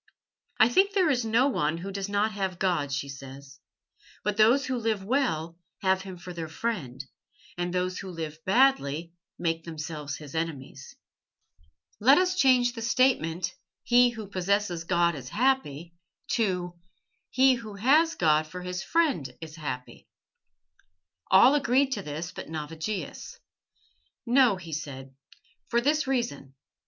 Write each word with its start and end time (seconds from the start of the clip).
"I 0.59 0.67
think 0.67 0.93
there 0.93 1.11
is 1.11 1.23
no 1.23 1.47
one 1.47 1.77
who 1.77 1.91
does 1.91 2.09
not 2.09 2.31
have 2.31 2.57
God," 2.57 2.91
she 2.91 3.07
said. 3.07 3.43
"But 4.23 4.35
those 4.35 4.65
who 4.65 4.77
live 4.79 5.03
well 5.03 5.59
have 5.83 6.01
Him 6.01 6.17
for 6.17 6.33
their 6.33 6.47
friend, 6.49 7.05
and 7.55 7.71
those 7.71 7.99
who 7.99 8.09
live 8.09 8.43
badly 8.43 9.13
make 9.37 9.63
themselves 9.63 10.17
His 10.17 10.33
enemies. 10.33 10.95
Let 11.99 12.17
us 12.17 12.35
change 12.35 12.73
the 12.73 12.81
statement, 12.81 13.53
'He 13.83 14.09
who 14.09 14.25
possesses 14.25 14.85
God 14.85 15.13
is 15.13 15.29
happy' 15.29 15.93
to 16.31 16.75
'He 17.29 17.53
who 17.53 17.75
has 17.75 18.15
God 18.15 18.47
for 18.47 18.63
his 18.63 18.81
friend 18.81 19.31
is 19.39 19.55
happy.'" 19.55 20.07
All 21.29 21.53
agreed 21.53 21.91
to 21.91 22.01
this 22.01 22.31
but 22.31 22.49
Navigius. 22.49 23.37
"No," 24.25 24.55
he 24.55 24.73
said, 24.73 25.13
"for 25.67 25.79
this 25.79 26.07
reason. 26.07 26.55